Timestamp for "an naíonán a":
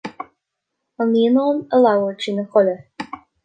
1.01-1.77